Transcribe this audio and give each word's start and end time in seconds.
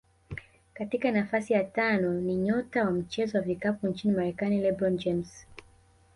Katika 0.73 1.11
nafasi 1.11 1.53
ya 1.53 1.63
tano 1.63 2.13
ni 2.21 2.35
nyota 2.35 2.85
wa 2.85 2.91
mchezo 2.91 3.37
wa 3.37 3.43
vikapu 3.43 3.87
nchini 3.87 4.13
Marekani 4.13 4.61
LeBron 4.61 4.97
James 4.97 5.45